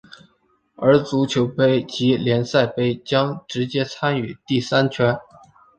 [0.77, 5.15] 而足总杯及联赛杯将直接参与第三圈。